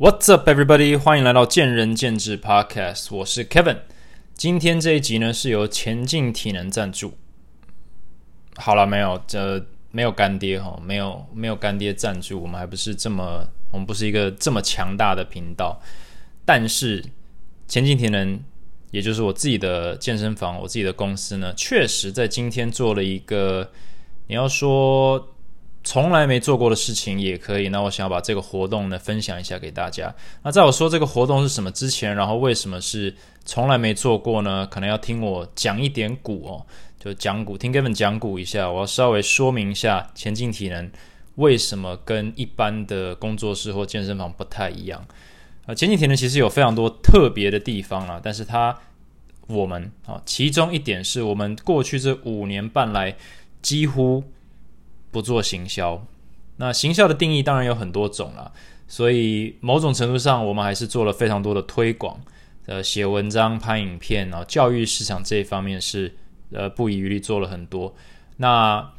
[0.00, 0.96] What's up, everybody？
[0.96, 3.80] 欢迎来到见仁见智 Podcast，我是 Kevin。
[4.32, 7.18] 今天这一集呢是由前进体能赞助。
[8.56, 15.78] 好了，没有，这没有干爹哈，没有没有干爹赞助，我们还不是这么，我们不是一个这么强大的频道。
[16.46, 17.04] 但是
[17.68, 18.42] 前进体能，
[18.92, 23.70] 也就是我自己的健身房，我自己的公司呢，确实在今天做了一个，
[24.28, 25.29] 你要说。
[25.82, 27.68] 从来没做过的事情也可以。
[27.70, 30.14] 那我想要把这个活动呢分享一下给大家。
[30.42, 34.66] 那在我说这个活动是什么之前，然后为什么是从来没做过呢？
[34.70, 36.66] 可能要听我讲一点股哦，
[36.98, 38.70] 就讲股，听 Kevin 讲股一下。
[38.70, 40.90] 我要稍微说明一下前进体能
[41.36, 45.02] 为什么跟一般的工作室或健身房不太一样。
[45.64, 48.76] 啊，前进体能其实有非常多特别的地方啊，但是它
[49.46, 53.16] 我们啊，其中一点是我们过去这五年半来
[53.62, 54.22] 几乎。
[55.10, 56.04] 不做行销，
[56.56, 58.52] 那行销的定义当然有很多种了，
[58.86, 62.20] 所以某种程度上，我们还是做了非常多的推广，
[62.66, 66.14] 呃，写文章、拍影片，然后教育市场这一方面是
[66.52, 67.94] 呃不遗余力做了很多。
[68.36, 68.92] 那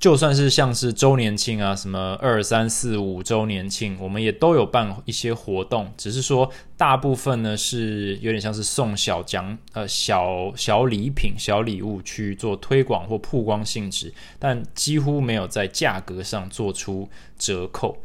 [0.00, 17.06] 就算是像是周年庆啊，什么二三四五周年庆，我们也都有办一些活动，只是说大部分呢是有点像是送小奖、呃小小礼品、小礼物去做推广或曝光性质，但几乎没有在价格上做出
[17.38, 18.02] 折扣。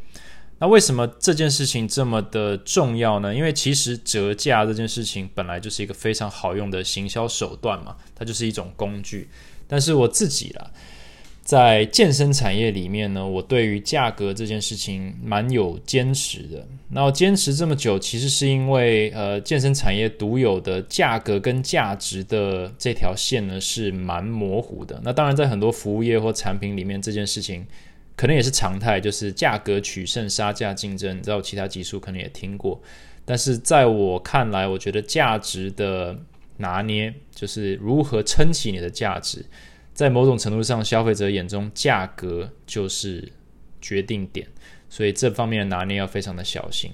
[0.59, 3.33] 那为什么这件事情这么的重要呢？
[3.33, 9.29] 因为其实折价这件事情本来就是一个非常好用的行销手段嘛，它就是一种工具。
[9.65, 10.69] 但是我自己啦。
[11.45, 16.67] 在健身产业里面呢，我对于价格这件事情蛮有坚持的。
[16.89, 24.99] 那我坚持这么久，其实是因为呃，健身产业独有的价格跟价值的这条线呢是蛮模糊的。
[25.03, 27.63] 那当然，在很多服务业或产品里面，这件事情
[28.15, 31.21] 可能也是常态，就是价格取胜、杀价竞争。
[31.21, 32.81] 在我其他技术可能也听过，
[33.23, 36.17] 但是在我看来，我觉得价值的
[36.57, 39.45] 拿捏就是如何撑起你的价值。
[39.95, 43.31] 在某种程度上，消费者眼中价格就是
[43.81, 44.45] 决定点，
[44.89, 46.91] 所以这方面的拿捏要非常的小心。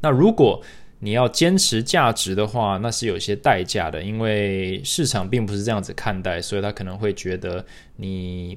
[0.00, 0.62] 那如果
[1.00, 7.66] 你要坚持价值的话，那是有些代价的，因为市场并不是这样子看待，所以他可能会觉得
[7.96, 8.56] 你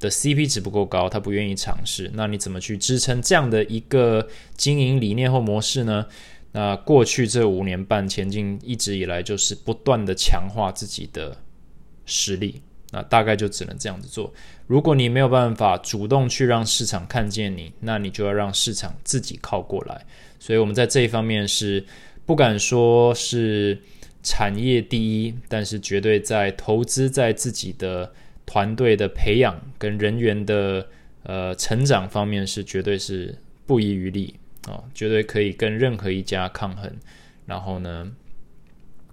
[0.00, 2.10] 的 CP 值不够高，他不愿意尝试。
[2.14, 6.04] 那你怎么去支撑这样的一个经营理念或模式呢？
[6.50, 11.36] 那过去这五年半前进，一直以来就是不断的强化自己的
[12.04, 12.60] 实力。
[12.90, 14.32] 那大概就只能这样子做。
[14.66, 20.04] 如果你没有办法主动去让市场看见你，那你就要让市场自己靠过来。
[20.38, 21.84] 所以，我们在这一方面是
[22.24, 23.78] 不敢说是
[24.22, 28.12] 产业第一，但是绝对在投资在自己的
[28.46, 30.86] 团队的培养跟人员的
[31.22, 34.34] 呃成长方面是绝对是不遗余力
[34.66, 36.90] 啊，绝对可以跟任何一家抗衡。
[37.46, 38.12] 然后呢？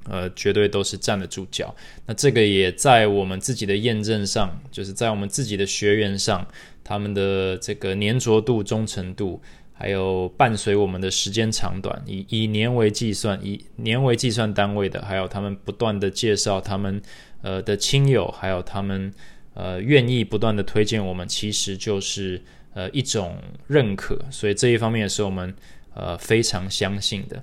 [0.08, 1.74] 呃，绝对都是站得住脚。
[2.06, 6.46] 那这个也在我们自己的验证上，就是在我们自己的学员上，
[6.84, 9.42] 他们的这个粘着度、忠诚度，
[9.74, 17.02] 还有伴随我们的时间长短，以以年为计算，以年为计算单位的，还有他们不断的介绍他们
[17.42, 19.12] 呃的亲友，还有他们
[19.56, 22.40] 呃愿意不断的推荐我们，其实就是
[22.76, 24.20] 呃一种认可。
[24.30, 25.52] 所以这一方面也是我们
[25.96, 27.42] 呃非常相信的。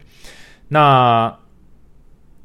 [0.68, 1.41] 那。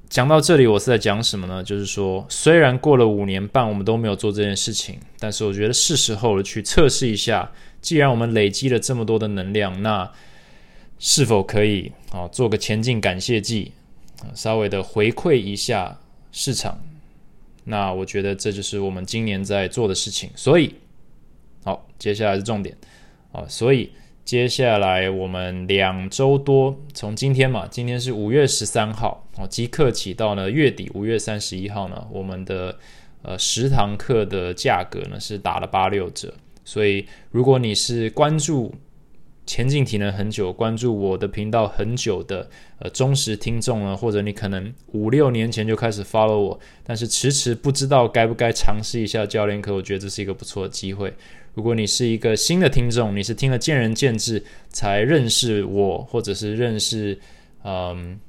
[0.09, 1.63] 讲到这里，我是在讲什么呢？
[1.63, 7.51] 就是说，虽然过了五年半，我们都没有做这件事情，但是我觉得是时候了，去测试一下。
[7.81, 10.09] 既然我们累积了这么多的能量，那
[10.97, 13.73] 是否可以啊做个前进感谢祭，
[14.33, 15.99] 稍微的回馈一下
[16.31, 16.79] 市场？
[17.65, 20.29] 那我觉得这就是我们今年在做的事情。
[20.35, 20.73] 所以，
[21.63, 22.75] 好，接下来是重点
[23.31, 23.91] 啊，所以。
[24.27, 32.77] 接下来我们两周多，从今天嘛，今天是五月十三号哦，即刻起到呢月底五月三十一号呢，我们的
[33.21, 36.33] 呃十堂课的价格呢是打了八六折，
[36.65, 38.75] 所以如果你是关注
[39.45, 42.49] 前进体能很久，关注我的频道很久的
[42.79, 51.13] 呃忠实听众呢，或者你可能五六年前就开始 follow 我，但是迟迟不知道该不该尝试一下教练课，我觉得这是一个不错的机会。
[51.57, 57.17] 如果你是一个新的听众，你是听了见仁见智才认识我，或者是认识
[57.63, 58.19] 嗯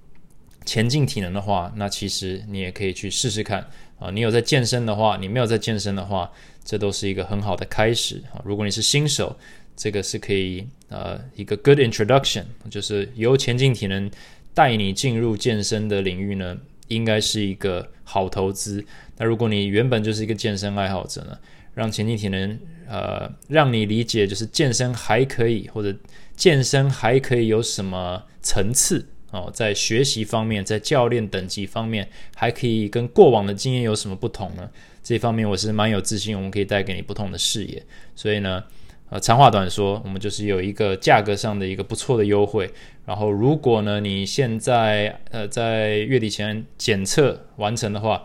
[0.65, 4.11] 前进体能的话，那其实你也可以去试试看啊。
[4.11, 6.33] 你有在健身的话，你没有在健身的话，
[6.65, 8.41] 这都是一个很好的开始啊。
[8.47, 9.37] 如果你是新手，
[9.77, 14.11] 这个是可以呃一个 good introduction，就是由前进体能
[14.55, 18.83] 带你进入健身的领域呢，应该是一个好投资。
[19.19, 21.37] 那如果你原本就是一个健身爱好者呢？
[21.79, 22.59] 让前进体能
[22.89, 25.97] 呃让你理解，就是健身还可以，或者
[26.35, 34.69] 健身还可以有什么层次哦，在学习方面，在教练等级方面，还可以跟过往的经验有什么不同呢？
[35.03, 37.83] 这方面我是蛮有自信，我们可以带给你不同的视野。
[38.17, 38.65] 所以呢。
[39.11, 42.71] 呃，长话短说，我们就是有一个价格上的一个不错的优惠。
[43.07, 48.23] 然后，如果呢你现在呃在月底前检测完成的话，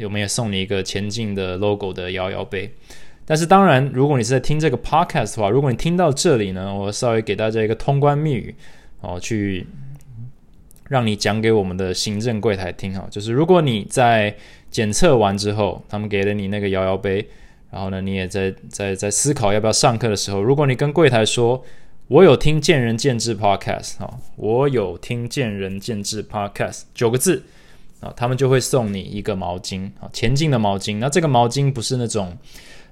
[0.00, 2.72] 有没有送你一个前进的 logo 的摇摇杯？
[3.24, 8.54] 但是当然，如果你是在听这个 podcast 的话，如果你听到这里呢，我稍微给大家一个通关密语
[9.02, 9.66] 哦，去
[10.88, 14.34] 让你讲给我们的行政柜台听哈，就是如果你在
[14.70, 17.28] 检测完之后，他们给了你那个摇摇杯。
[17.72, 21.64] 然后呢，你也在在在思考要不要上课的时候，如果你跟柜台说
[22.08, 27.44] “我有听见仁见智 Podcast” 啊，我有听见仁见智 Podcast 九个字
[28.00, 30.98] 啊，他们就会送你一个毛巾啊，前进的毛巾。
[30.98, 32.36] 那这个毛巾不是那种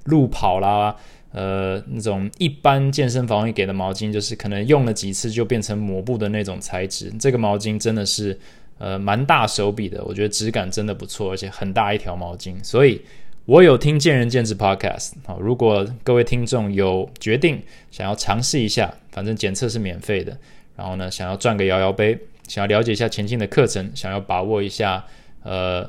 [0.05, 0.95] 路跑啦，
[1.33, 7.11] 呃，那种一般健身房会给的毛巾，就是可能用了几次就变成抹布的那种材质。
[7.19, 8.39] 这个毛巾真的是
[8.79, 13.01] 呃蛮大手笔的，我觉得质感真的不错，而且很大一条毛巾，所以。
[13.49, 17.59] 我有听见仁见智 Podcast 啊，如果各位听众有决定
[17.91, 20.37] 想要尝试一下，反正检测是免费的，
[20.77, 25.05] 然后呢，想要赚个摇摇杯，想要了解一下前进的课程，想要把握一下
[25.45, 25.89] 呃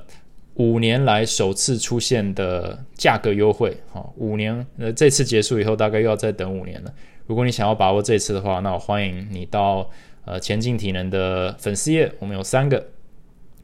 [0.56, 6.94] 五年来首次出现的价格优惠，好，五年呃这次结束以后大概又要再等五年了。
[7.25, 9.89] 如果你想要把握这次的话，那我欢迎你到
[10.25, 12.88] 呃前进体能的粉丝页，我们有三个，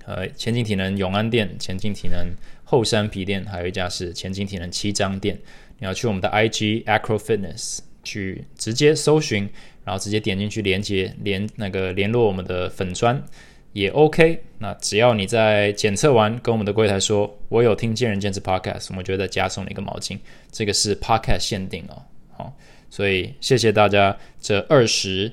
[0.06, 2.27] 呃前进体能永安店，前进体能。
[2.68, 5.39] 后山皮店还有一家是前进体能七张店，
[5.77, 9.47] 你要去我们的 IG Acro Fitness 去直接搜寻，
[9.85, 13.23] 然后直接点进去连接连那个联络我们的粉砖
[13.71, 14.43] 也 OK。
[14.57, 20.17] 那只要你在检测完跟我们的柜台说，我有听见人坚持 Podcast，我们就再加送你一个毛巾，
[20.51, 22.01] 这个是 Podcast 限定哦。
[22.35, 22.53] 好，
[22.89, 25.31] 所以谢谢大家这二十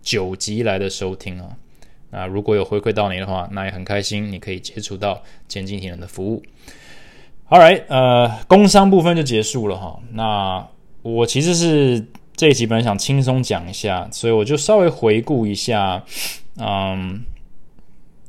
[0.00, 1.56] 九集来的收听啊。
[2.10, 6.42] 那如果有回馈到你的话，那也很开心，你可以接触到前进体能的服务。
[7.48, 10.00] All right，呃，工商部分就结束了哈。
[10.12, 10.66] 那
[11.02, 12.06] 我其实是
[12.42, 16.04] 这一集本来想轻松讲一下，所以我就稍微回顾一下，
[16.56, 17.22] 嗯，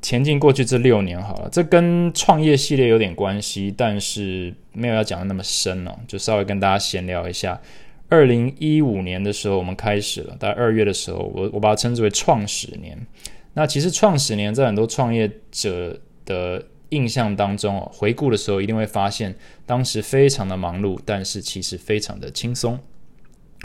[0.04, 1.50] 前进过去这六年好了。
[1.52, 7.60] 这跟创业系列有点关系，但是没有要讲的那么深哦，就稍微跟大家闲聊一下。
[8.08, 12.96] 二零一五年的时候，我们开始了，在二月的时候，我我把它称之为创始年。
[13.56, 19.34] 那其实创始年在很多创业者的印象当中哦，回顾的时候一定会发现，
[19.66, 22.78] 当时非常的忙碌，但是其实非常的轻松。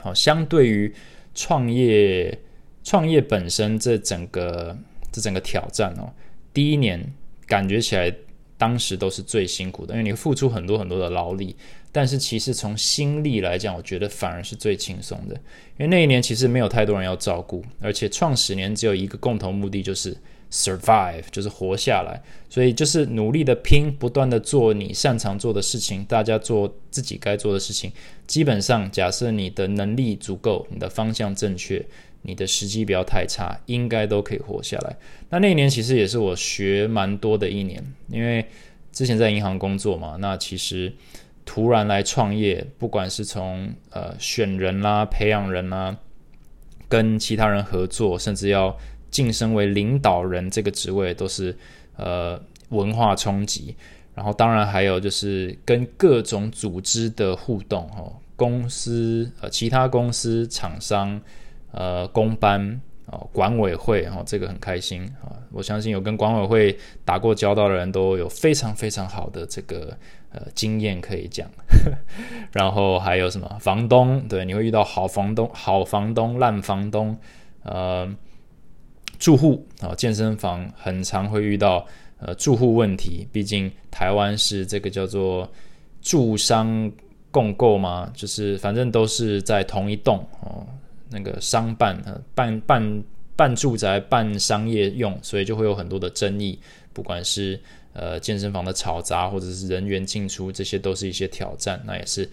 [0.00, 0.92] 好，相对于
[1.34, 2.38] 创业，
[2.84, 4.76] 创业本身这整个
[5.12, 6.12] 这整个挑战哦，
[6.52, 7.12] 第一年
[7.46, 8.12] 感觉起来
[8.58, 11.56] 当时都是最辛苦的，因为你付出很多很多的劳力。
[11.90, 15.34] 但是其实从心力来讲，我觉得反而是最轻松的，
[15.78, 20.14] 因为那一年其实没有太多人要照顾，而且创始年只有一个共同目的，就是
[20.52, 27.90] survive，就是活下来，所以就是努力的拼，不断的做你擅长做的事情，大家做自己该做的事情。
[28.26, 31.84] 基本上，假设你的能力足够，你的方向正确，
[32.22, 34.96] 你的时机不要太差，应该都可以活下来。
[35.30, 38.44] 那那一年其实也是我学蛮多的一年，因为
[38.92, 40.92] 之前在银行工作嘛，那其实。
[41.50, 45.96] 突然来创业，不管是从呃选人啦、培养人啦，
[46.90, 48.76] 跟其他人合作，甚至要
[49.10, 51.56] 晋升为领导人这个职位，都是
[51.96, 53.74] 呃文化冲击。
[54.14, 61.18] 然后当然还有就是跟各种组织的互动哦，公司呃其他公司厂商
[61.78, 65.30] 呃公班哦管委会哦这个很开心啊！
[65.52, 69.96] 我相信有跟管委会打过交道的人都有非常非常好的这个。
[70.30, 71.48] 呃，经验可以讲，
[72.52, 74.20] 然后还有什么房东？
[74.28, 77.16] 对，你会遇到好房东、好房东、烂房东。
[77.62, 78.06] 呃，
[79.18, 81.86] 住户啊，健身房很常会遇到
[82.18, 85.50] 呃住户问题，毕竟台湾是这个叫做
[86.02, 86.92] 住商
[87.30, 90.22] 共构嘛，就是反正都是在同一栋，
[91.10, 93.04] 那个商办呃办办
[93.36, 96.58] 办住宅、办商业用，所以就会有很多的争议，
[96.92, 97.60] 不管是。
[97.94, 101.82] 呃，健身房的吵杂或者是人员进出，这些都是一些挑战。
[101.84, 102.28] 那也是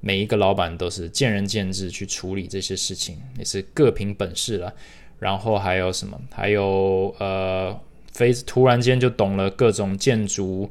[0.00, 4.72] 每一个老板都是见仁见智去处理这些事情，也是各凭本事了。
[5.18, 6.16] 然后还有什么？
[6.30, 7.76] 还有呃，
[8.12, 10.70] 非突然间就懂了各种建筑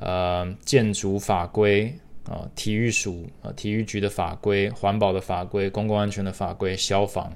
[0.00, 1.94] 呃建筑法规
[2.28, 7.32] 啊，体育署啊，体育局的法规、环保的法规、公共安全的法规、消防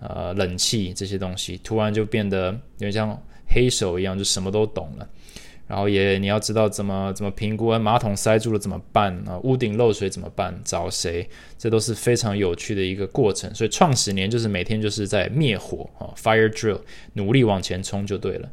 [0.00, 5.08] 呃冷气这些东西，突然就变得有点像黑手一样，就什么都懂了。
[5.66, 9.38] 然后也你要知道怎么怎么评估，马桶塞住了怎么办啊？
[9.44, 10.52] 屋顶漏水怎么办？
[10.64, 11.28] 找谁？
[11.56, 13.54] 这都是非常有趣的一个过程。
[13.54, 16.80] 所以创始年就是每天就是在灭火啊，fire drill，
[17.12, 18.50] 努力往前冲就对了。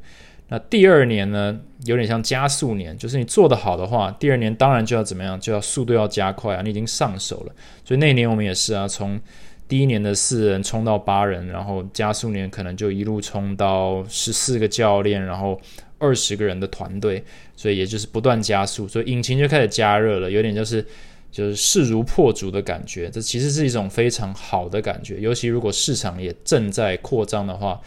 [0.49, 5.39] 那第二年呢，有点像加速年，就是你做得好的话，第二年当然就要怎么样？
[5.39, 6.61] 就要速度要加快啊！
[6.61, 7.53] 你已经上手了。
[7.83, 9.19] 所以那年我们也是啊，从
[9.67, 15.59] 第一年的四人冲到八人，然后加速年可能就一路冲到十四个教练，然后。
[15.99, 17.23] 二十个人的团队，
[17.55, 20.85] 所以也就是不断加速，所以引擎就开始加热了，有点就是
[21.31, 23.09] 就是势如破竹的感觉。
[23.09, 27.81] 这其实是一种非常好的感觉，尤其如果市场也正在扩张的话，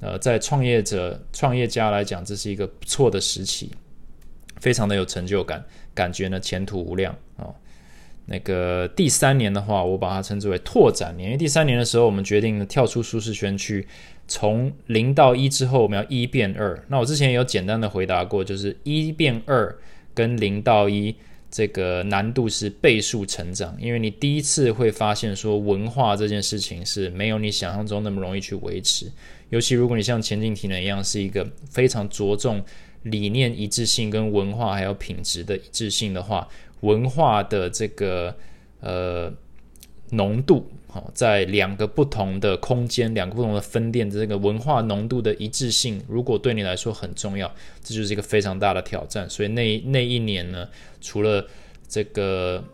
[0.00, 3.70] 呃，在创业者、创业家来讲，这是一个不错的时期，
[4.60, 7.48] 非常的有成就感，感觉呢前途无量啊。
[8.26, 13.86] 那个第三年的话，我把它称之为拓展年，因为第三年的时候，我们决定跳出舒适圈去。
[14.28, 16.76] 从零到一之后，我们要一变二。
[16.88, 19.72] 那我之前有简单的回答过，就是一变二
[20.12, 21.14] 跟零到一
[21.48, 29.06] 这个难度是倍数成长，因为你第一次会发现说文化这件事情是没有你想象中那么容易去维持。
[29.50, 32.62] 尤其如果你像前进体能一样，是一个非常着重
[33.02, 36.48] 理念一致性跟文化还有品质的一致性的话，
[36.80, 38.36] 文化的这个
[38.80, 39.32] 呃
[40.10, 40.70] 浓度。
[40.88, 49.28] 好在两个不同的空间、两个不同的分店的这个文化浓度的一致性，如果对你来说很重要，这就是一个非常大的挑战。
[49.28, 50.66] 所以那那一年呢，
[51.02, 51.46] 除了
[51.86, 52.64] 这个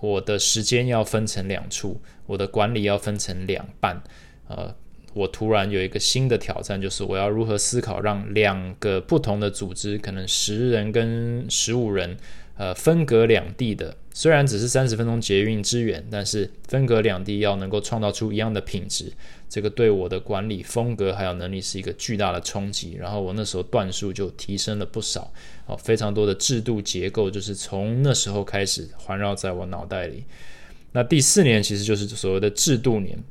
[0.00, 4.02] 我的时间要分成两处，我的管理要分成两半，
[4.48, 4.74] 呃，
[5.16, 12.16] 我突然有一个新的挑战，就是我要如何思考让两个不同的组织，可能十人跟十五人。
[12.58, 19.12] 呃，分隔两地的，虽然只是三十分钟捷运之远，但是分隔两地要能够创造出一样的品质，
[19.46, 22.96] 这个对我的管理风格还有能力是一个巨大的冲击。
[22.98, 25.30] 然后我那时候段数就提升了不少，
[25.66, 30.24] 哦，非常多的制度结构就是从那时候开始环绕在我脑袋里。
[30.92, 33.22] 那第四年其实就是所谓的制度年。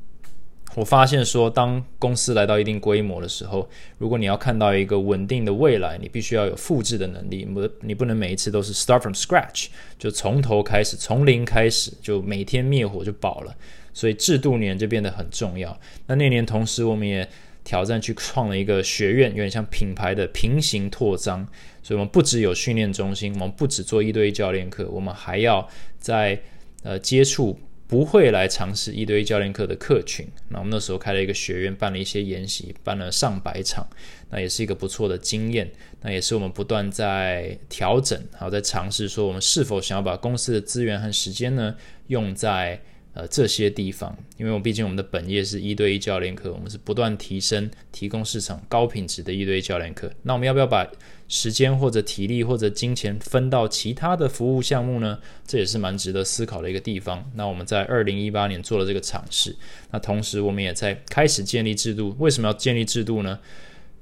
[0.76, 3.66] 我发现说，当公司来到一定规模的时候，
[3.96, 7.46] 如果你要看到一个稳定的未来，你必须要有复制的能力。
[7.46, 9.68] 不，你不能每一次都是 start from scratch，
[9.98, 13.56] 就从头开始，从零开始，就每天灭火就饱了。
[13.94, 15.74] 所以制度年就变得很重要。
[16.06, 17.26] 那那年同时，我们也
[17.64, 21.48] 挑战去创了一个学院，有点像品牌的平行扩张。
[21.82, 25.66] 所以我们不只有训练中心，我们不只做一对一教练课，我们还要
[25.98, 26.38] 在
[26.82, 27.58] 呃接触。
[27.88, 33.86] 不会来尝试一对一教练课的客群，那我们那时候开了一个学院，办了一些研习，办了上百场，
[34.30, 35.70] 那也是一个不错的经验。
[36.02, 41.74] 那也是我们不断在调整，还有在尝试说，我们是否想要把公司的资源和时间呢，
[42.08, 42.80] 用在。
[43.16, 50.12] 呃，这些地方，因为我毕竟我们的本业是一对一教练课，我们是不断提升、提供市场高品质的一对一教练课。
[50.24, 50.86] 那我们要不要把
[51.26, 55.18] 时间或者体力或者金钱分到其他的服务项目呢？
[55.46, 57.24] 这也是蛮值得思考的一个地方。
[57.36, 59.56] 那我们在二零一八年做了这个尝试，
[59.90, 62.14] 那同时我们也在开始建立制度。
[62.18, 63.38] 为什么要建立制度呢？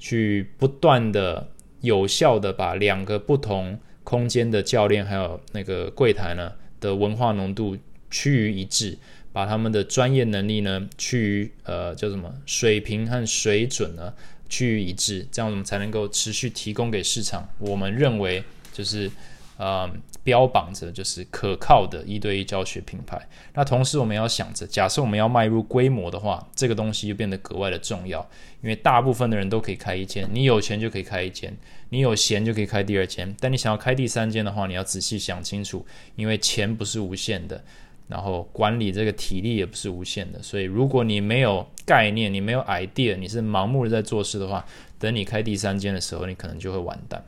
[0.00, 1.48] 去不断的
[1.82, 7.76] 有效的把两个不同空间的教练还有那个柜台呢的文化浓度。
[8.14, 8.96] 趋于一致，
[9.32, 14.14] 把他们的专业能力呢趋于呃叫什么水平和水准呢
[14.48, 17.48] 趋于一致，这样我们才能够持续提供给市场。
[17.58, 19.10] 我们认为就是
[19.56, 19.90] 呃
[20.22, 23.20] 标榜着就是可靠的一对一教学品牌。
[23.54, 28.20] 那同时我们要想着，假设我们要迈入规模的话，这个东西就变得格外的重要，
[28.62, 31.52] 因为大部分的人都可以开一间，你有钱就可以开一间，
[31.88, 37.64] 你有闲就可以开第二间，但你想要开第三间的话，你要仔细想清楚，因为钱不是无限的。
[38.06, 44.64] 然后管理这个体力也不是无限的，所以如果你没有概念，你没有 idea，你是盲目的在做事的话，
[44.98, 47.24] 等你开第三间的时候，你可能就会完蛋。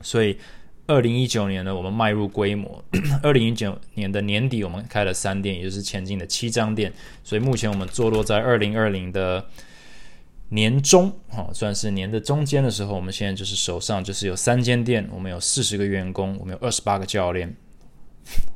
[0.00, 0.36] 所以，
[0.86, 2.82] 二零一九年呢，我们迈入规模。
[3.22, 6.92] 二零一九年的年底，我们开了三店，也就是前进的七张店。
[7.22, 9.46] 所以目前我们坐落在二零二零的
[10.48, 17.54] 年中，哈，算是年的中间的时候，我们现在就是手上就是有三间店，我们有四十个员工，我们有二十八个教练。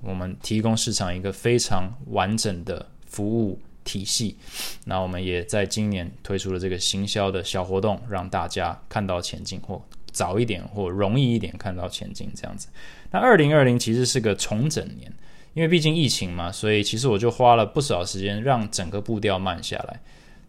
[0.00, 4.37] 我们提供市场一个非常完整的服务体系，
[4.85, 9.82] 那我们也在今年推出了这个行销的小活动，让大家看到前进，或
[10.12, 12.68] 早一点或容易一点看到前进这样子。
[13.11, 15.12] 那二零二零其实是个重整年，
[15.54, 20.00] 因为毕竟疫情嘛，所以其实我就花了不少时间让整个步调慢下来。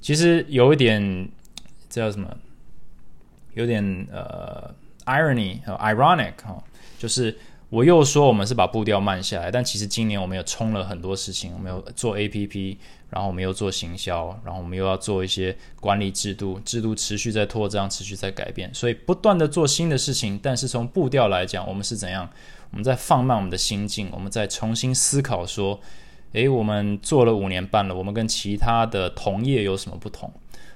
[0.01, 1.29] 其实有一点
[1.89, 2.37] 叫什么？
[3.53, 4.73] 有点呃
[5.05, 6.63] ，irony 和 ironic 哈，
[6.99, 7.37] 就是。
[7.69, 12.77] 我又说我们是把步调慢下来，但其实今年我们有冲了很多事情，我们有做 A P P，
[13.09, 20.39] 然后我们又做行销，然后我们又要做一些管理制度，制度持续在扩张，持续在改变，所以不断的做新的事情。
[20.41, 22.29] 但是从步调来讲，我们是怎样？
[22.71, 25.77] 我们在放慢我们的心境，我们在重新思考说，
[26.31, 30.31] 诶，我们做了五年半了，我们跟其他的同业有什么不同？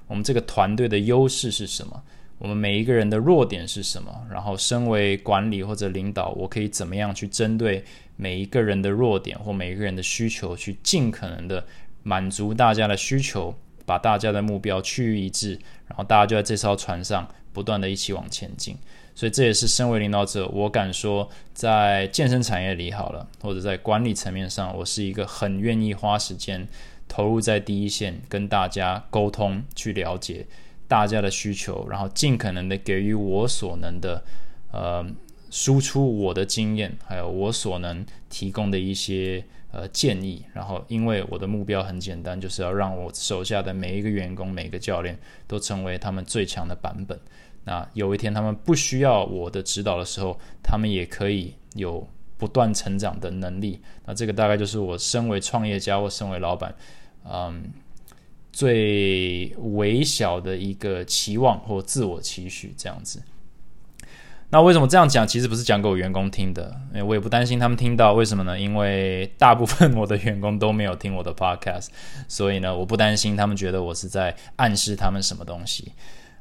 [0.07, 2.03] 我们这个团队的优势是什么？
[2.41, 4.11] 我们每一个人的弱点是什么？
[4.31, 11.63] 然后，身为管理或者领导，我可以怎么样去针对每一个人的弱点或每一个人的需求，去尽可能的
[12.01, 13.53] 满足大家的需求，
[13.85, 15.51] 把大家的目标趋于一致，
[15.87, 18.75] 然后大家就在这艘船上不断的一起往前进。
[19.13, 26.67] 所以，这也是身为领导者，我敢说，在健身产业里好了，或者在管理层面上，我是一个很愿意花时间
[27.07, 30.47] 投入在第一线，跟大家沟通，去了解。
[30.91, 34.21] 大家的需求，然后尽可能的给予我所能的，
[34.73, 35.05] 呃，
[35.49, 40.45] 输出我的经验，还有我所能提供的一些呃建议。
[40.51, 45.17] 然后，因为我的目标很简单，就是要让我手下的每一个员工、每个教练
[45.47, 47.17] 都成为他们最强的版本。
[47.63, 52.05] 那有一天他们不需要我的指导的时候，他们也可以有
[52.37, 53.79] 不断成长的能力。
[54.05, 56.75] 那这个大概就是我身为创业家或身为老板，
[57.23, 57.71] 嗯。
[58.51, 63.21] 最微小的一个期望或自我期许，这样子。
[64.53, 65.25] 那为什么这样讲？
[65.25, 68.11] 其实不是讲给我员工听的，我也不担心他们听到。
[68.11, 68.59] 为什么呢？
[68.59, 71.87] 因为大部分我的员工都没有听我的 podcast，
[72.27, 75.93] 所以呢，我不担心他们觉得我是在暗示他们什么东西。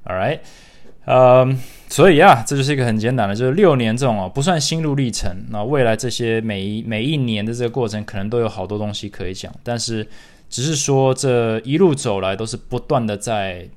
[0.05, 0.40] All right，
[1.05, 1.57] 呃，
[1.88, 5.45] 所以啊，这就是一个很简单的，就是六年这种哦，不算心路历程。
[5.50, 10.05] 那未来这些每一每一年的这个过程，可能都有好多东西可以讲，但是。
[10.50, 13.71] 只是说，这一路走来都是不断的在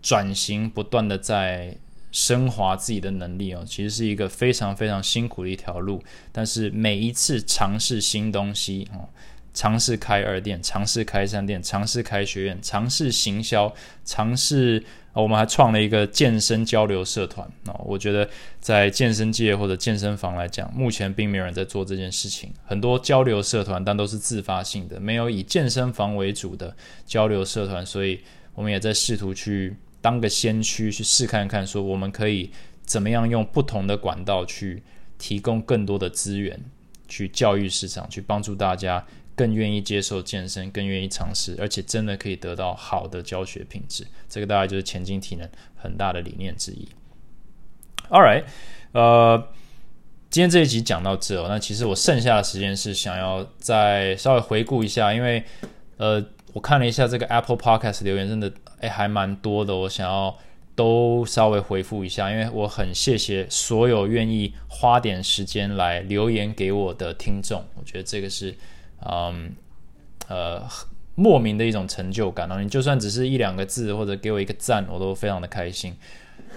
[0.00, 1.76] 转型，不断的在
[2.12, 3.64] 升华自己的能力哦。
[3.66, 6.00] 其实是一个非常非常辛苦的一条路，
[6.30, 9.08] 但是每一次尝试新东西哦，
[9.54, 13.74] 尝试开二店，尝试开三店，尝试开学院，尝试行销，
[14.04, 14.84] 尝试。
[15.22, 18.28] 我们还创了一个健身交流社团哦，我觉得
[18.60, 22.52] 在健身界或者健身房来讲，目前并没有人在做这件事情。
[22.64, 27.84] 很多交流社团，但都是自发性的，没有以健身房为主的交流社团。
[27.84, 28.20] 所以，
[28.54, 32.50] 我们也在试图去当个先驱，去试看看，说我们可以
[32.84, 34.82] 怎么样用不同的管道去
[35.18, 36.58] 提供更多的资源，
[37.08, 39.04] 去教育市场，去帮助大家。
[39.38, 44.04] 更愿意接受健身，更愿意尝试，而且真的可以得到好的教学品质。
[44.28, 46.88] 这个大概就是前进体能很大的理念之一。
[48.10, 48.42] All right，
[48.90, 49.48] 呃，
[50.28, 55.44] 今天这一集讲到这，那其实我剩下的时间是想要再稍微回顾一下，因为
[55.98, 56.20] 呃，
[56.52, 60.36] 我看了一下这个 Apple Podcast 留言，真的诶还蛮多的，我想要
[60.74, 68.52] 都稍微回复一下，因为我很谢谢所有愿意花点时间来留言给我的听众，我觉得这个是。
[69.04, 69.54] 嗯，
[70.28, 70.62] 呃，
[71.14, 72.48] 莫名的一种成就感。
[72.48, 75.94] 然后你就算只是一两个字，或者给我一个赞，我都非常的开心。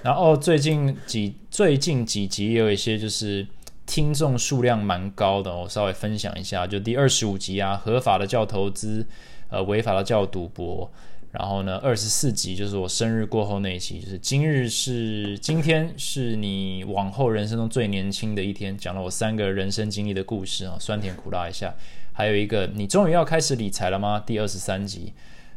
[0.03, 3.45] 然后最近几最近几集也有一些就是
[3.85, 6.65] 听众数量蛮高的，我稍微分享一下。
[6.65, 9.05] 就第二十五集啊，合法的叫投资，
[9.49, 10.91] 呃，违法的叫赌博。
[11.31, 21.73] 然后呢，二十四集就是我生日过后那一期，就是今日是今天是你往后人生中最年轻的一天，讲了我三个人生经历的故事啊，酸甜苦辣一下。
[22.13, 24.21] 还有一个，你终于要开始理财了吗？
[24.25, 25.13] 第二十三集，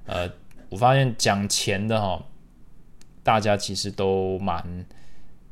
[0.07, 0.31] 呃，
[0.71, 2.25] 我发现讲钱的哈，
[3.23, 4.87] 大家其实都蛮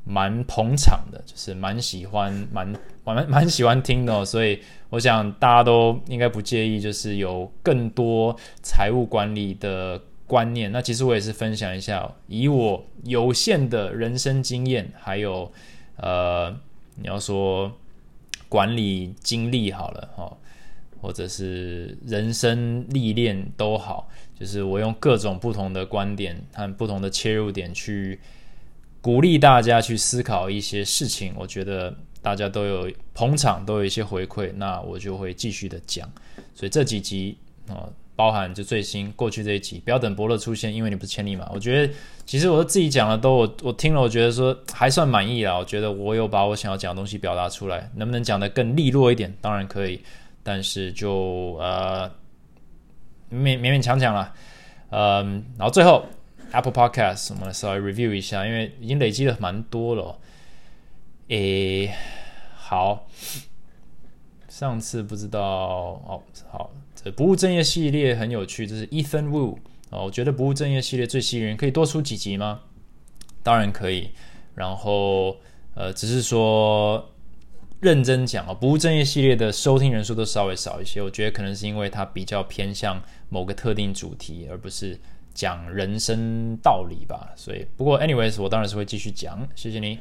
[0.05, 2.73] 蛮捧场的，就是蛮喜欢蛮
[3.05, 4.61] 蛮蛮喜欢听的，所以
[4.91, 10.71] 我想大家都应该不介意，就是有更多财务管理的观念。
[10.73, 15.53] 那其实我也是分享一下，以我有限的人生经验，还有
[15.97, 16.57] 呃，
[16.97, 17.73] 你要说
[18.49, 20.37] 管理经历好了哈。
[21.03, 28.21] 或者是人生历练都好，就是我用各种不同的观点和不同的切入点去
[29.01, 31.35] 鼓励大家去思考一些事情。
[31.37, 36.09] 我觉得大家都有捧场，都有一些回馈，那我就会继续的讲。
[36.55, 37.37] 所以这几集
[37.69, 41.51] 啊，包含就最新过去这一集，不要等伯乐出现，因为你不是千里马。
[41.53, 41.93] 我觉得
[42.25, 45.59] 其实我都自己讲的都我我听了，我觉得说还算满意啦。
[45.59, 49.35] 我觉得我有把我想要讲的东西表达出来，能不能讲得更利落一点？
[49.41, 50.01] 当然可以。
[50.43, 52.11] 但是就呃
[53.31, 54.35] 勉勉勉强强了，
[54.91, 56.05] 嗯，然后最后
[56.51, 60.19] Apple Podcast 我们来稍微 review 一下，因为已经累积了蛮多了。
[61.29, 61.95] 诶，
[62.55, 63.07] 好，
[64.49, 69.57] 上次不知道哦，好，这不务正业系列很有趣，这是 Ethan Wu
[69.91, 72.61] 哦，我觉得不务正业系列最吸引人，可以多出几集吗？
[73.43, 74.11] 当然可以，
[74.55, 75.37] 然后
[75.75, 77.09] 呃，只是说。
[77.83, 81.03] 认真讲哦，不务正业系列的收听人数都稍微少一些。
[81.03, 84.97] 我觉得可能是因为它比较偏向某个特定主题，而不是
[85.35, 87.33] 讲人生道理吧。
[87.35, 89.45] 所以，不过 anyways，我当然是会继续讲。
[89.57, 89.99] 谢谢你。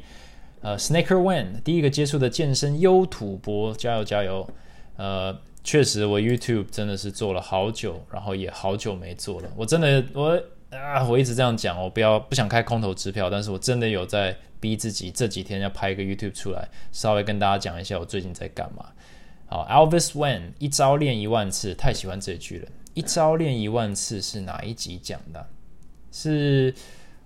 [0.60, 4.48] 呃，Snaker Wen 第一个接触的健身优土博，加油加油。
[4.96, 9.50] 呃，确实我 YouTube 真的是做了好久，然后也好久没做了。
[9.56, 10.40] 我真的我
[10.78, 14.36] 啊，我一直这样讲，我不要不想开空头支票，但是我真的有在。
[14.62, 18.92] 逼自己这几天要拍一个 YouTube 出来，稍微跟大家讲一下我最近在干嘛。
[19.46, 22.68] 好，Elvis Wen 一招练一万次，太喜欢这句了。
[22.94, 25.44] 一招练一万次是哪一集讲的？
[26.12, 26.72] 是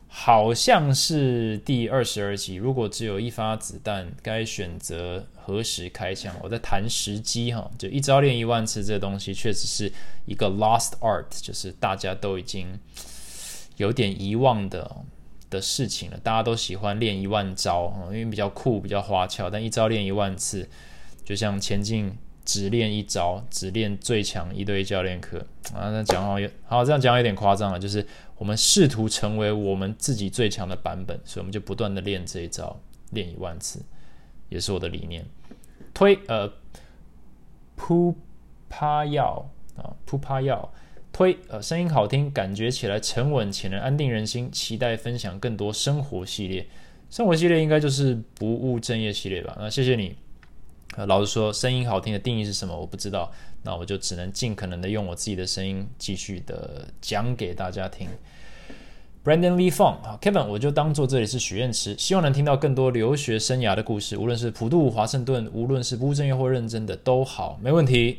[0.09, 2.55] 好像是第二十二集。
[2.55, 6.35] 如果只有一发子弹，该选择何时开枪？
[6.43, 9.93] 我在谈时机哈，就一招练一万次这东西确实是
[10.25, 12.67] 一个 lost art，就是大家都已经
[13.77, 15.05] 有点遗忘的。
[15.49, 19.49] 的事情了，大家都喜欢练一万招因为比较酷、比较花俏。
[19.49, 20.69] 但一招练一万次，
[21.25, 22.13] 就像前进
[22.45, 25.39] 只练一招，只练最强一对一教练课
[25.73, 25.89] 啊。
[25.93, 28.05] 那讲好有好这样讲有点夸张了，就是
[28.37, 32.77] 我们试图成为我们自己最强的版本，所以我们就不断的练这一招，
[33.13, 33.81] 练一万次，
[34.49, 35.25] 也是我的理念。
[35.95, 36.53] 推呃，
[37.77, 38.17] 扑
[38.69, 40.73] 趴药啊，扑趴药。
[41.17, 44.51] 推呃，声音好听，感觉起来沉稳且能安定人心。
[44.53, 46.67] 期待分享更多生活系列，
[47.09, 49.57] 生活系列应该就是不务正业系列吧？
[49.59, 50.15] 那谢谢你。
[50.95, 52.79] 呃，老实说，声音好听的定义是什么？
[52.79, 53.33] 我不知道。
[53.63, 58.07] 那我就只能尽可能的用我自己的声音继续的讲给大家听。
[59.25, 68.19] Brandon Lee Fong，好，Kevin，我就当做这里是许愿池，希望能听到更多留学生涯的故事，无论是普渡、华盛顿，无论是不务正业或认真的都好，没问题。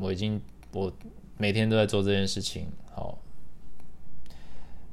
[0.00, 0.92] 我已经我。
[1.38, 2.66] 每天都在做这件事情。
[2.92, 3.18] 好，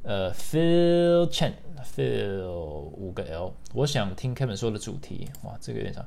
[0.04, 5.28] 呃，Phil Chen，Phil 五个 L，我想听 Kevin 说的主题。
[5.44, 6.06] 哇，这个有点长。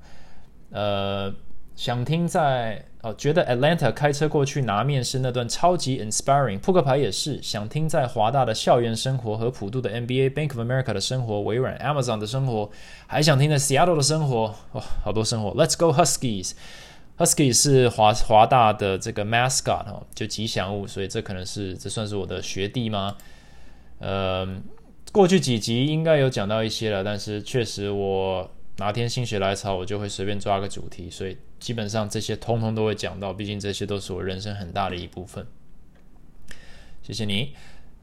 [0.70, 1.34] 呃，
[1.74, 6.58] 想听在哦，觉得 Atlanta 开车过去拿面试那段超级 inspiring。
[6.58, 12.70] 扑克牌也是想听在华大的校园生活和普渡的 NBA Bank of America 的生活，微软 Amazon 的生活，
[13.06, 14.54] 还想听在 Seattle 的生活。
[14.72, 15.50] 哇，好多生活。
[15.54, 16.52] Let's go Huskies。
[17.18, 23.16] Husky 是华华大的这个 mascot 哦，就吉祥物，所以这可能是这算是我的学弟吗？
[23.98, 24.46] 呃，
[25.10, 35.44] 过去几集应该有讲到一些了，但是确实我哪天心血来潮，我就会随便抓个主题，所以基本上这些通通都会讲到，毕竟这些都是我人生很大的一部分。
[37.02, 37.52] 谢谢你，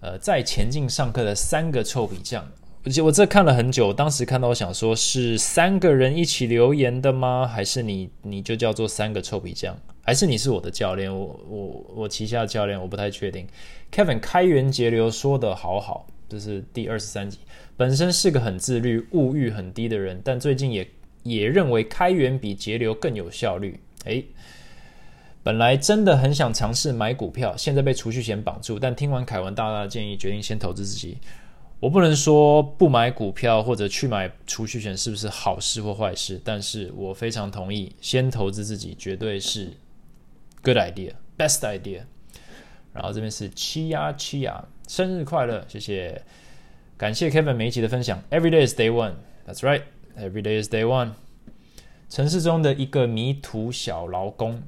[0.02, 2.52] 呃，在前进上课的三个臭皮匠。
[2.86, 7.48] 而且我这看了很久，当时看到我想说，是三个人一起留言的吗？
[7.48, 9.76] 还是你你就叫做三个臭皮匠？
[10.04, 11.12] 还是你是我的教练？
[11.12, 13.48] 我我我旗下的教练，我不太确定。
[13.92, 17.40] Kevin 开源节流说的好好，这是第二十三集。
[17.76, 20.88] 本身是个很自律、物欲很低的人，但最近也
[21.24, 23.80] 也认为开源比节流更有效率。
[24.04, 24.24] 诶，
[25.42, 31.18] 本来真的很想尝试买股票，现在被储蓄险绑住，但听完凯文大大的建议，决定先投资自己。
[31.80, 39.72] 我不能说不买股票或者去买储蓄险是不是好事或坏事，但是我非常同意，先投资自己绝对是
[40.64, 42.02] good idea，best idea。
[42.94, 46.24] 然后这边是七呀七呀，生日快乐，谢谢，
[46.98, 48.24] 感谢 Kevin 每一集的分享。
[48.32, 51.12] Every day is day one，that's right，every day is day one。
[52.10, 54.64] 城市中的一个迷途小劳工。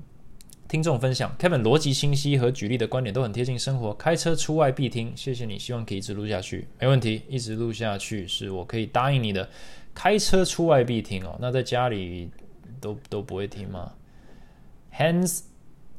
[0.67, 3.93] 听众分享，Kevin 逻辑清晰和举例的观点都很贴近生活。
[3.93, 9.47] 开车出外必听，谢谢你，希望可以一直录下去，没问题，一直录下去是我可以答应你的。
[9.95, 12.30] 开车出外必听哦，那在家里
[12.82, 13.93] 都都不会听吗
[14.93, 15.43] ？Hans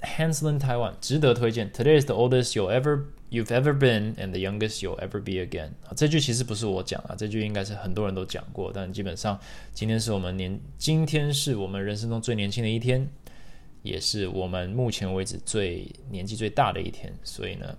[0.02, 1.70] Hansland Taiwan 值得推荐。
[1.72, 5.70] Today is the oldest you ever you've ever been and the youngest you'll ever be again。
[5.96, 9.40] 这句其实不是我讲啊，这句应该是很多人都讲过，但基本上
[9.72, 13.08] 今天是我们年，今天是我们人生中最年轻的一天。
[13.82, 17.76] 也是我们目前为止最年纪最大的一天，所以呢，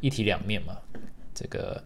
[0.00, 0.76] 一体两面嘛。
[1.34, 1.84] 这个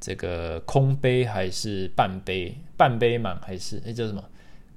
[0.00, 4.22] 这个空杯还是半杯，半杯满还是那叫什么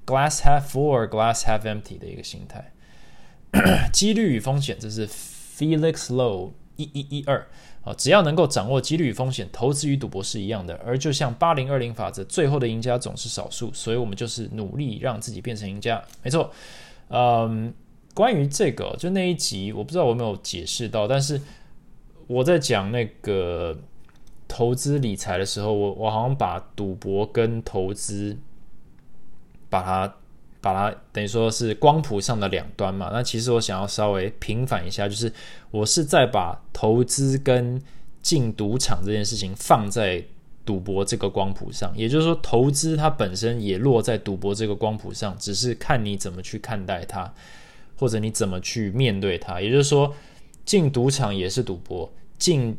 [0.06, 2.72] ？Glass half full，glass half empty 的一个心态。
[3.94, 7.48] 几率与风险，这是 Felix Low 一一一二。
[7.84, 10.76] 啊，只要能够掌握几率与风险，投资与赌博是一样的。
[10.84, 16.04] 而就像八零二零法则，最后的赢家总是少数，所以我们就是努力让自己变成赢家。
[16.24, 16.52] 没错，
[17.10, 17.74] 嗯。
[18.18, 21.40] 关于这个，就那一集，我不知道我有没有解释到，但是
[22.26, 23.78] 我在讲那个
[24.48, 28.36] 投资理财的时候，我我好像把赌博跟投资
[29.70, 30.16] 把它
[30.60, 33.12] 把它等于说是光谱上的两端嘛。
[33.14, 35.32] 那其实我想要稍微平反一下，就是
[35.70, 37.80] 我是在把投资跟
[38.24, 40.26] 进赌场这件事情放在
[40.66, 47.32] 赌博这个光谱上，也就是说，投资它本身也落在赌博这个光谱上，只是看你怎么去看待它，
[47.98, 49.60] 或者你怎么去面对它。
[49.60, 50.14] 也就是说，
[50.64, 52.78] 进赌场也是赌博，进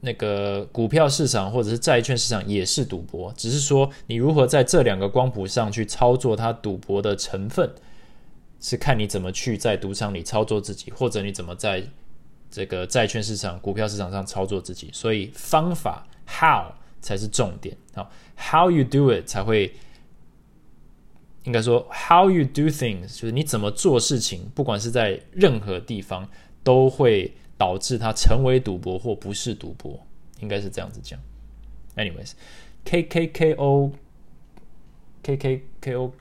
[0.00, 7.70] 那个股票市场或者是债券市场也是赌博，只是说你如何在这两个光谱上去操作它赌博的成分，
[8.60, 11.82] 是看你怎么去在赌场里操作自己，或者你怎么在
[12.50, 14.88] 这个债券市场、股票市场上操作自己。
[14.92, 16.06] 所以方法。
[16.32, 18.08] How 才是重点好
[18.38, 19.74] ，How you do it 才会，
[21.44, 26.28] 应该说 How you do things 就是你怎么做事情，不管是在任何地方，
[26.62, 29.98] 都会导致它成为赌博或不是赌博，
[30.40, 31.18] 应该是这样子讲。
[31.96, 33.92] Anyways，K K K O
[35.22, 36.12] K K K O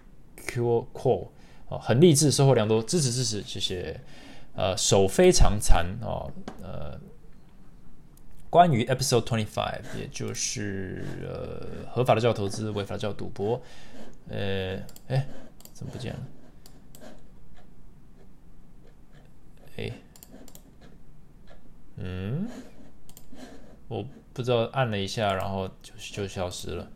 [0.47, 1.27] Q Call
[1.69, 3.99] 啊，很励志，收获良多，支持支持，谢谢。
[4.55, 6.99] 呃，手非常残哦，呃。
[8.51, 13.62] 关于 Episode Twenty Five，也就是呃合法的叫投资，违法的叫赌博。
[14.29, 15.25] 呃，哎，
[15.73, 16.19] 怎么不见了？
[19.77, 19.91] 哎，
[21.97, 22.47] 嗯，
[23.87, 26.87] 我不知道按了一下，然后就就消失了。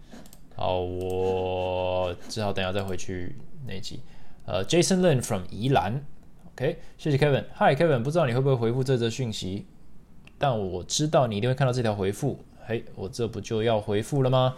[0.55, 4.01] 好，我只好等下再回去那集。
[4.45, 6.05] 呃，Jason Lin from 宜兰
[6.53, 7.45] ，OK，谢谢 Kevin。
[7.55, 9.65] Hi Kevin，不知道你会不会回复这则讯息？
[10.37, 14.55] 但我知道你一定会看到这条回复，嘿，我这不就要回复了吗？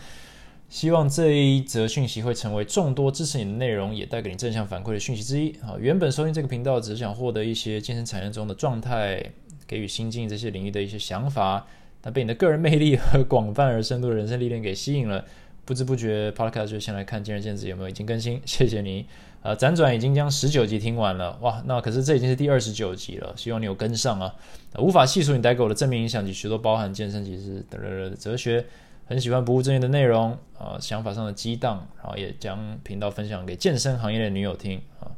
[0.67, 5.75] 希望这一则讯息会成为众多支持你的内容，也带给你正向反馈的讯息之一啊！
[5.79, 9.23] 原本收听这个频道只是想获得一些健身产业中的状态，
[9.67, 11.65] 给予新进这些领域的一些想法，
[12.01, 15.23] 但被你的个人魅力和广泛而深度的人生历练给吸引了，
[15.63, 19.05] 不知不觉 Podcast 就先来看见仁见智有没有已经更新，谢谢你。
[19.43, 24.33] 呃，辗转已经将十九集听完了，哇，那可是这已经是第二十九集了，希望你有跟上啊！
[24.79, 28.65] 无法细数你带给我的正面影响及许多包含健身、其实的哲学，
[29.05, 35.11] 很喜欢不务正业的内容啊，想法上的激荡，然后也将频道分享给健身行业的女友听啊。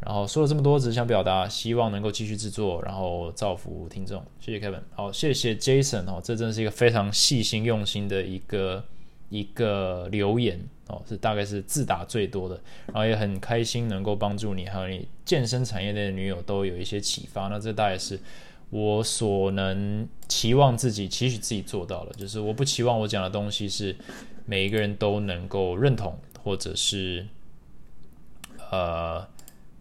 [0.00, 4.20] 然后说了这么多，只想表达，希望能够继续制作，然后造福听众。
[4.40, 8.84] 谢谢 Kevin，好，谢谢 Jason 哦，这真是一个非常细心用心的一个
[9.28, 10.60] 一个留言。
[10.88, 17.46] 哦，是大概是自打最多的，然后也很开心能够帮助你，还有你健身产业内的女友都有一些启发。
[17.46, 18.18] 那这大概是
[18.72, 23.94] 我所能期望自己、期许自己做到了，就是我不期望我讲的东西是
[24.46, 27.26] 每一个人都能够认同，或者是
[28.70, 29.26] 呃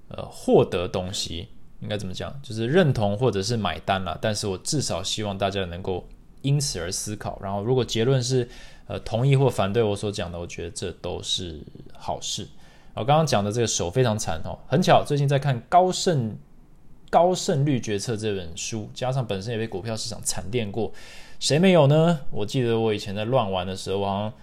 [0.09, 1.47] 呃获得东西，
[1.79, 2.37] 应该怎么讲？
[2.43, 4.19] 就是认同或者是买单了。
[4.21, 6.05] 但是我至少希望大家能够
[6.41, 7.39] 因此而思考。
[7.41, 8.47] 然后如果结论是。
[8.87, 11.61] 呃，同意或反对我所讲的，我觉得这都是
[11.93, 12.45] 好事。
[12.93, 16.35] 我刚刚讲的这个手非常惨哦，很巧，最近在看《高盛
[17.11, 20.91] 高胜率决策》这本书，加上本身也被股票市场惨电过，
[21.41, 22.21] 谁没有呢？
[22.31, 24.33] 我记得我以前在乱玩的时候，好像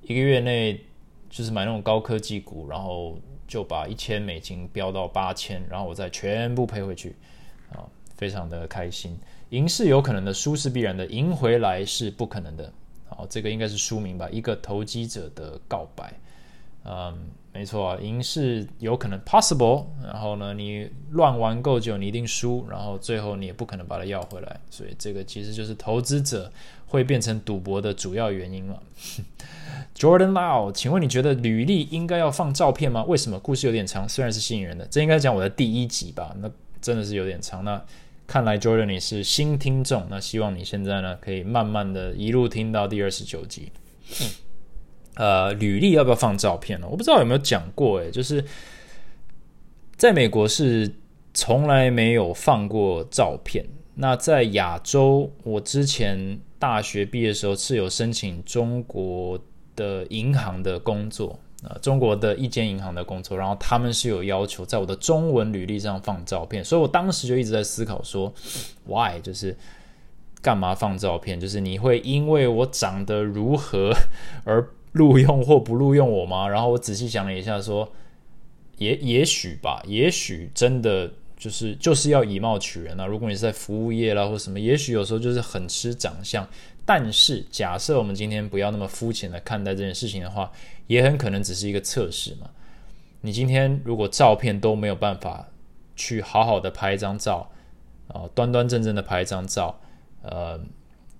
[0.00, 0.80] 一个月内
[1.28, 7.14] 就是买那种高科技股，然后就把一千美金飙到八千，然后我再全部赔回去
[7.70, 7.84] 啊，
[8.16, 9.16] 非常的开心。
[9.50, 12.72] 赢是有可能的，输是必然的，赢回来是不可能的。
[13.06, 14.26] 好，这个应该是书名吧？
[14.30, 16.10] 一个投机者的告白。
[16.84, 19.84] 嗯，没错，赢是有可能 possible。
[20.02, 22.66] 然后呢，你乱玩够久，你一定输。
[22.70, 24.60] 然后最后你也不可能把它要回来。
[24.70, 26.50] 所以这个其实就是投资者
[26.86, 28.82] 会变成赌博的主要原因了。
[29.94, 33.04] Jordan Lau，请问你觉得履历应该要放照片吗？
[33.04, 33.38] 为什么？
[33.38, 34.86] 故事有点长，虽然是吸引人的。
[34.86, 36.34] 这应该讲我的第一集吧？
[36.40, 37.62] 那真的是有点长。
[37.64, 37.80] 那
[38.26, 43.70] 看来 Jordan 你是新听众，那希望你现在呢可以慢慢的一路听到第二十九集。
[45.14, 46.86] 呃，履历要不要放照片呢？
[46.90, 48.44] 我不知道有没有讲过，诶，就是
[49.96, 50.94] 在美国是
[51.34, 53.64] 从来没有放过照片。
[53.94, 59.38] 那在亚洲，我之前大学毕业的时候是有申请中国
[59.76, 61.38] 的银行的工作。
[61.64, 68.34] 呃，中国的一间银行的工作，然后他们是有要求在我的中文履历上放照片，所以我当时就一直在思考说
[68.84, 69.56] ，why 就是
[70.40, 71.38] 干嘛放照片？
[71.38, 73.94] 就是你会因为我长得如何
[74.42, 76.46] 而录用或不录用我吗？
[76.50, 77.90] 然后我仔细想了一下，说
[78.78, 83.06] 也也许吧，也许真的就是就是要以貌取人啊。
[83.06, 86.48] 如果你是在服务业啦或什么，也许有时候就是很吃长相。
[86.84, 90.50] 但是假设我们今天不要那么肤浅的看待这件事情的话。
[90.88, 92.50] 也很可能只是一个测试嘛。
[93.22, 95.48] 你今天如果照片都没有办法
[95.96, 97.50] 去好好的拍一张照，
[98.08, 99.80] 啊，端端正正的拍一张照，
[100.22, 100.60] 呃，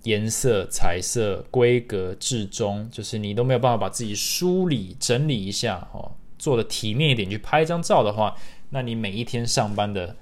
[0.03, 8.35] 颜色、彩色、规格、至中，就是你都没有办法把自己梳理、整理一下，哦，做的体面一点去拍一张照的话，
[8.69, 10.15] 那你每一天上班的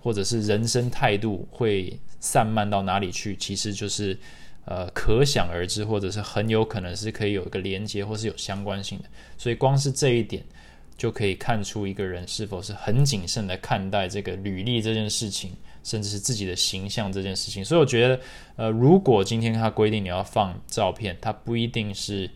[0.00, 3.36] 或者是人生态度会散漫到哪里去？
[3.36, 4.18] 其实就是
[4.64, 9.04] 呃可想而知，或者是很有可能是可以有一个连接或是有相关性的。
[9.38, 10.42] 所以光是这一点
[10.96, 15.52] 就可以看出一个人是否是很谨慎的看待这个履历这件事情，
[15.86, 17.64] 甚至是自己的形象这件事情。
[17.64, 18.20] 所以我觉得，
[18.56, 22.28] 呃，如果今天他规定你要放照片，他不一定是。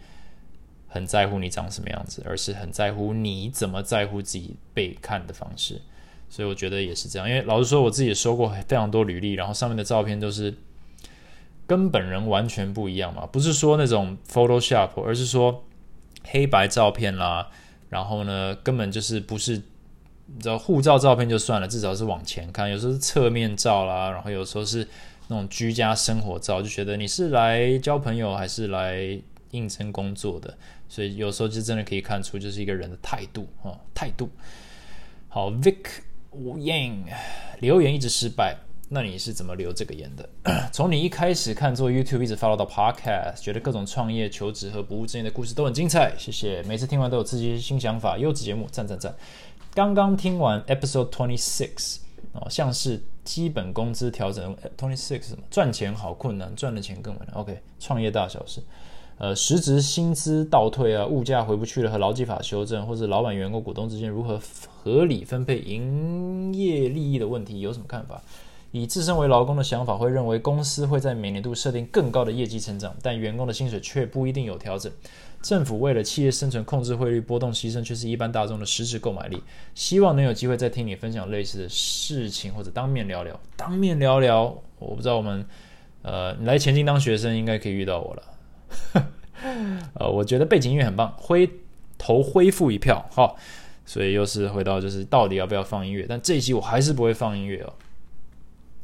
[0.93, 5.81] 很在乎你长什么样子，而是很在乎你怎么在乎自己被看的方式。
[6.29, 7.29] 所以我觉得也是这样。
[7.29, 10.53] 因为老实说，我自己也收过非常多履历，然后上面的照片都是
[11.65, 13.25] 跟本人完全不一样嘛。
[13.25, 15.65] 不是说那种 Photoshop，而是说
[16.25, 17.49] 黑白照片啦。
[17.89, 19.63] 然后呢，根本就是不是
[20.35, 22.71] 你知道护照照片就算了，至少是往前看。
[22.71, 24.87] 有时候是侧面照啦，然后有时候是
[25.29, 30.57] 那种居家生活照，就觉得你是来交朋友还是来应征工作的。
[30.89, 34.29] 所以有时候就真的可以看出，就是一个人的态度啊，态度。
[35.29, 35.77] 好，Vic
[36.33, 37.05] Yang
[37.61, 38.57] 留言一直失败，
[38.89, 40.29] 那你是怎么留这个言的？
[40.73, 46.61] 从你一开始看做 YouTube，一直 follow 到 Podcast，觉得各种创业、求职和不务正业的故事都很精彩，谢谢。
[46.65, 49.15] 每次听完都有刺激新想法，优质节目，赞赞赞。
[49.73, 51.99] 刚刚听完 Episode Twenty Six，
[52.33, 54.57] 哦，像是基本工资调整。
[54.77, 55.43] Twenty Six 什么？
[55.51, 57.29] 赚钱好困难，赚的钱更难。
[57.35, 58.61] OK，创业大小事。
[59.19, 64.41] 呃，实值薪资倒退啊，物价回不去了，和劳基法修正，或者老板、员工、股东之间如何
[64.83, 68.21] 合理分配营业利益的问题，有什么看法？
[68.73, 74.91] 以自身为劳工的想法，会认为公司会在每年度设定更高的业绩成长，但员工的薪水却不一定有调整。
[75.43, 79.43] 政府为了企业生存，控制汇率波动，牺牲却是一般大众的实质购买力。
[79.75, 83.41] 希望能有机会再听你分享类似的事情，或者当面聊聊。
[83.57, 85.45] 当面聊聊，我不知道我们
[86.03, 88.23] 呃，你来前进当学生，应该可以遇到我了。
[89.95, 91.49] 呃，我觉得背景音乐很棒，灰
[91.97, 93.35] 投恢复一票哈，
[93.87, 96.05] 所以又是回到就是到底要不要放音乐？
[96.07, 97.73] 但这一期我还是不会放音乐哦，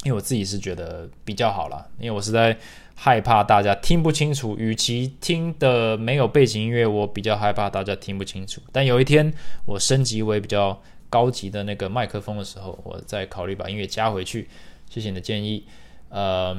[0.06, 2.56] 因为我自己是觉得比较好啦，因为我实在
[2.94, 8.62] 害怕大家听不清楚，与其听的没有背景音乐，我比较害怕大家听不清楚。
[8.70, 9.32] 但有一天
[9.66, 14.48] 我升级为比较高级的那个麦克风的时候，我再考虑把音乐加回去。
[14.88, 15.64] 谢谢你的建议，
[16.08, 16.56] 呃。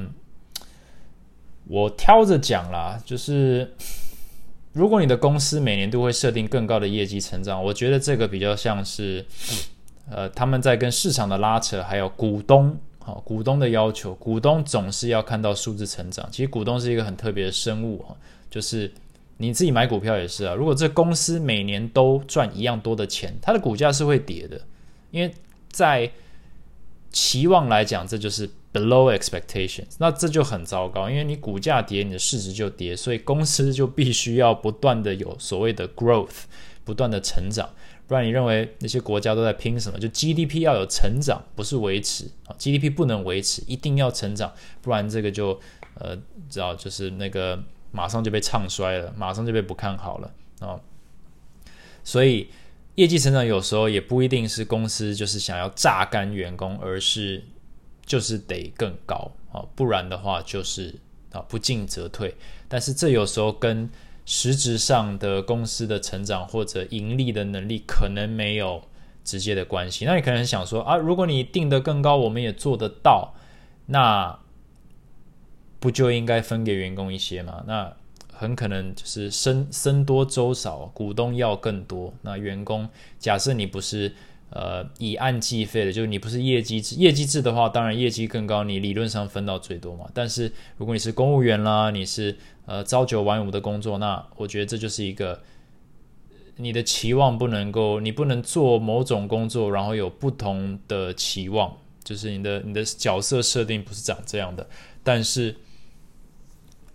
[1.70, 3.74] 我挑着讲啦，就是
[4.72, 9.22] 如果你的公司每年都会设定更高的业绩成长，我觉得这个比较像是，
[10.10, 12.74] 呃，他们在跟市场的拉扯，还有股东，
[13.08, 16.28] 好，股东的要求，股东总是要看到数字成长。
[16.30, 18.14] 其实股东是一个很特别的生物哈，
[18.50, 18.92] 就是
[19.38, 24.60] 你自己买股票也是啊，如果这公司每年都赚一样多的钱，它的股价是会跌的，
[25.10, 25.32] 因为
[25.70, 26.10] 在
[27.10, 28.50] 期望来讲，这就是。
[28.70, 36.42] below expectations，那这就很糟糕，因为你股价跌，你的市值就跌，所以公司就必须要不断的有所谓的 growth，
[36.84, 37.70] 不断的成长，
[38.08, 39.98] 不然你认为那些国家都在拼什么？
[40.00, 45.60] 就 GDP 要有成长，不是维持啊，GDP 不能维持，一定要成长，不然这个就
[45.94, 46.16] 呃，
[46.48, 50.80] 知道就是那个马上就被唱衰了，马上就被不看好了啊，
[52.02, 52.48] 所以
[52.96, 57.44] 业绩成长有时候也不一定是公司就是想要榨干员工，而是。
[58.08, 60.94] 就是得更高啊，不然的话就是
[61.30, 62.34] 啊不进则退。
[62.66, 63.86] 但是这有时候跟
[64.30, 68.82] 实质上的公司的成长或者盈利的能力可能没有
[69.24, 70.04] 直接的关系。
[70.04, 73.32] 那你可能想说啊，如果你定得更高，我们也做得到，
[73.86, 74.38] 那
[75.80, 77.64] 不就应该分给员工一些吗？
[77.66, 77.90] 那
[78.30, 82.12] 很可能就是生生多粥少，股东要更多。
[82.20, 82.86] 那员工
[83.18, 84.12] 假设你不是。
[84.50, 90.06] 呃，以按计费的，就是你不是业绩制，业绩制的话，当然业绩更高，你理论上分到最多嘛。
[90.14, 95.42] 但是如果你是公务员啦，你是呃朝九晚五的工作，那我觉得这就是一个
[96.56, 104.66] 你的期望不能够，你不能做某种工作，然后有不同的期望，就是你的你的角色设定不是长这样的，
[105.02, 105.54] 但是。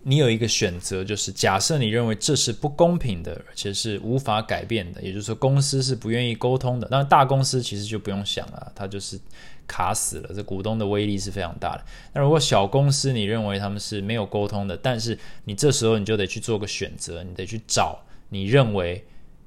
[0.06, 6.86] 你有一个选择，就是假设你认为这是不公平的，而且是无法改变的，也就是说公司是不愿意沟通的。
[6.90, 9.18] 那大公司其实就不用想了，它就是
[9.66, 10.30] 卡死了。
[10.34, 11.84] 这股东的威力是非常大的。
[12.12, 19.06] 那如果小公司你认为他们是没有沟通的，但是你这时候你就得去做个选择，你得去找你认为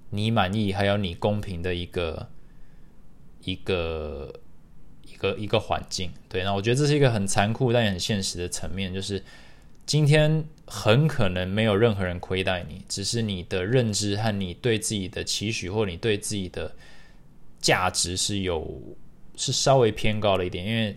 [0.10, 2.28] 你满意还有你公平的一个
[3.44, 4.34] 一个
[5.06, 6.10] 一个一个环境。
[6.28, 9.22] 对，那我觉得这是一个很残酷但也很现实的层面，就是。
[9.88, 16.70] 今天很可能没有任何人亏待你，只是你的认知和你对自己的期许，或你对自己的
[17.62, 18.70] 价值是有
[19.38, 20.66] 是稍微偏高了一点。
[20.66, 20.94] 因为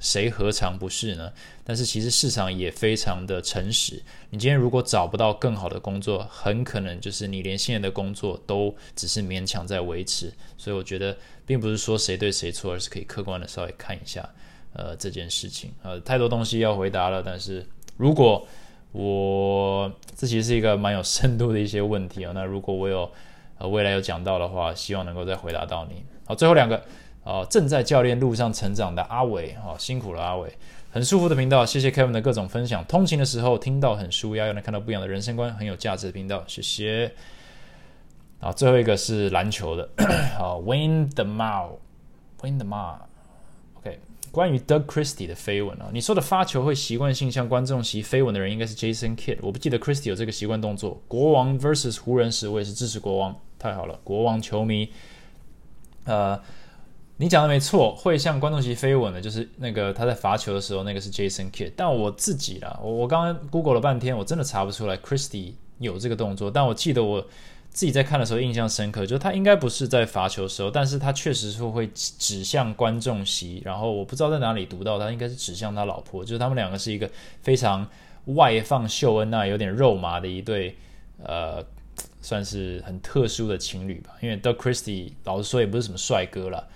[0.00, 1.32] 谁何尝不是呢？
[1.62, 4.02] 但是其实市场也非常的诚实。
[4.30, 10.32] 你今天如果找不到更好的工作，很可能就是你连现在的工作都只是勉强在维持。
[10.58, 11.16] 所以我觉得
[11.46, 14.28] 并不是说谁对谁错，而是可以客观的稍微看一下
[14.72, 15.72] 呃这件事情。
[15.84, 17.64] 呃，太多东西要回答了，但是。
[17.96, 18.46] 如果
[18.92, 22.32] 我这其实是一个蛮有深度的一些问题啊。
[22.36, 23.10] 那如果我有
[23.58, 26.04] 呃未来有讲到的话，希望能够再回答到你。
[26.26, 26.82] 好，最后两个
[27.24, 30.52] 啊，正在教练路上成长的阿伟，哈，辛苦了阿伟，
[30.90, 37.12] 很舒服的频道，谢谢 Kevin 的各种分享，通勤的时候听到很舒压，又能看到不一样的人生观，很有价值的频道，谢谢。
[38.40, 39.88] 好，最后一个是篮球的，
[40.38, 43.13] 好，Win the Mao，Win the Mao，OK，
[44.34, 51.00] 关于 Doug Christie 的飞吻啊，你说的发球会习惯性向观众席飞吻的人应该是 Jason Kidd，我不记得 Christie 有这个习惯动作。
[51.06, 54.90] 国王 vs 湖人时，我也是支持国王，太好了，国王球迷。
[56.04, 56.38] 呃，
[57.18, 61.72] 你讲的没错，会向观众席飞吻的，就是那个他在罚球的时候，那个是 Jason Kidd。
[61.76, 67.24] 但我自己啦，我我刚刚 Google 了半天，我真的查不出来 Christie 有这个动作，但我记得我。
[67.74, 77.10] 自己在看的时候印象深刻，就他应该不是在罚球的时候，但是他确实是会指向观众席，然后我不知道在哪里读到，他应该是指向他老婆，就是他们两个是一个
[77.42, 77.84] 非常
[78.26, 80.76] 外放秀恩爱、有点肉麻的一对，
[81.20, 81.64] 呃，
[82.22, 84.12] 算是很特殊的情侣吧。
[84.20, 86.68] 因为 Doug Christie 老实说也不是什么帅哥了，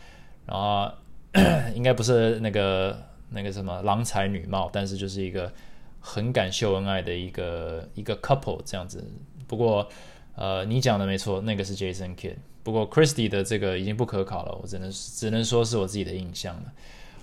[0.47, 0.91] 然后
[1.77, 5.53] 应该不是那个那个什么郎才女貌，但是就是一个
[6.01, 9.05] 很敢秀恩爱的一个一个 couple 这样子。
[9.47, 9.89] 不过。
[10.39, 12.37] 呃，你讲的没错，那个是 Jason Kidd。
[12.63, 16.63] 不过 Christie 的这个已经不可考了，我只能只能说是我自己的印象了。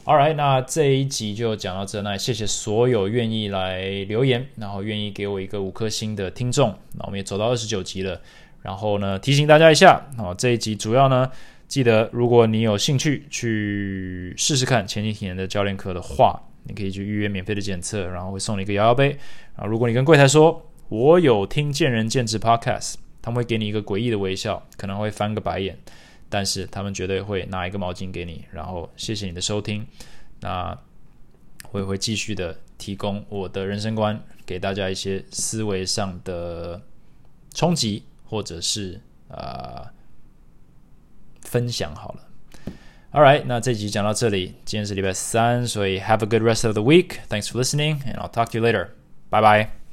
[0.04, 6.76] All right，那这一集就讲到这，那谢谢所有愿意来留言，然后愿意给我一个五颗星的听众。
[6.96, 8.20] 那我们也走到二十九集了，
[8.62, 11.32] 然后呢，提醒大家一下，哦，这一集主要呢，
[11.70, 19.10] 记得如果你有兴趣去试试看前几天的教练课的话，你可以去预约免费的检测，然后会送你一个摇摇杯。
[19.56, 23.05] 然后如果你跟柜台说，我有听见仁见智 Podcast。
[23.26, 25.76] 他们会给你一个诡异的微笑，可能会翻个白眼，
[26.30, 29.84] 但是他们绝对会拿一个毛巾给你，然后谢谢你的收听。
[30.42, 30.78] 那
[31.72, 36.80] 我也会继续的提供我的人生观，给大家一些思维上的
[37.56, 39.92] 冲击，或者是啊
[41.42, 42.22] 分享好了。
[43.12, 47.18] All right，那这集讲到这里，今天是礼拜三，所以 Have a good rest of the week.
[47.28, 48.90] Thanks for listening, and I'll talk to you later.
[49.32, 49.85] Bye bye.